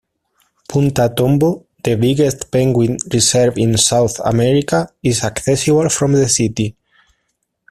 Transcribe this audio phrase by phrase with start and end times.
[0.67, 6.75] Punta Tombo, the biggest penguin reserve in South America, is accessible from the city.